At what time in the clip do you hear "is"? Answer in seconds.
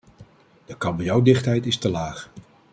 1.65-1.77